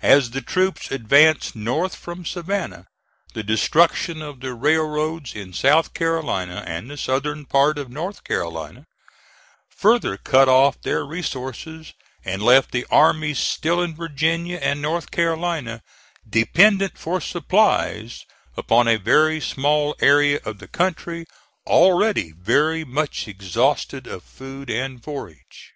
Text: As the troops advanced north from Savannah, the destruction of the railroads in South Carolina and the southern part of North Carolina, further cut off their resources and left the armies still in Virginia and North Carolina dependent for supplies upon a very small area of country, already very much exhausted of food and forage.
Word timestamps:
As 0.00 0.30
the 0.30 0.40
troops 0.40 0.90
advanced 0.90 1.54
north 1.54 1.94
from 1.96 2.24
Savannah, 2.24 2.86
the 3.34 3.42
destruction 3.42 4.22
of 4.22 4.40
the 4.40 4.54
railroads 4.54 5.34
in 5.34 5.52
South 5.52 5.92
Carolina 5.92 6.64
and 6.66 6.90
the 6.90 6.96
southern 6.96 7.44
part 7.44 7.76
of 7.76 7.90
North 7.90 8.24
Carolina, 8.24 8.86
further 9.68 10.16
cut 10.16 10.48
off 10.48 10.80
their 10.80 11.04
resources 11.04 11.92
and 12.24 12.40
left 12.42 12.70
the 12.70 12.86
armies 12.90 13.38
still 13.38 13.82
in 13.82 13.94
Virginia 13.94 14.56
and 14.62 14.80
North 14.80 15.10
Carolina 15.10 15.82
dependent 16.26 16.96
for 16.96 17.20
supplies 17.20 18.24
upon 18.56 18.88
a 18.88 18.96
very 18.96 19.42
small 19.42 19.94
area 20.00 20.40
of 20.46 20.62
country, 20.72 21.26
already 21.66 22.32
very 22.32 22.82
much 22.82 23.28
exhausted 23.28 24.06
of 24.06 24.24
food 24.24 24.70
and 24.70 25.04
forage. 25.04 25.72